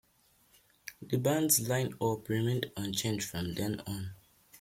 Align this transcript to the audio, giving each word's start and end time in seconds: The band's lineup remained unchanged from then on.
The 1.03 1.19
band's 1.19 1.59
lineup 1.59 2.27
remained 2.27 2.71
unchanged 2.75 3.29
from 3.29 3.53
then 3.53 3.81
on. 3.85 4.15